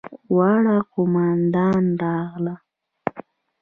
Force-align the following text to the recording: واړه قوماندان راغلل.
واړه 0.35 0.77
قوماندان 0.93 1.83
راغلل. 2.01 2.59